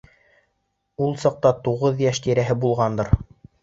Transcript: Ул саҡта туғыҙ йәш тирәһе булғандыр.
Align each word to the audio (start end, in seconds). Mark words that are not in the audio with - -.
Ул 1.05 1.13
саҡта 1.25 1.53
туғыҙ 1.69 2.05
йәш 2.09 2.25
тирәһе 2.27 2.61
булғандыр. 2.67 3.19